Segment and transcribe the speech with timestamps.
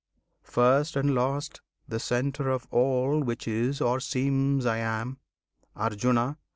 [0.41, 5.19] First, and Last, and Centre of all which is or seems I am,
[5.75, 6.39] Arjuna!